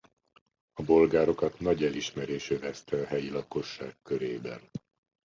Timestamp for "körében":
4.01-4.69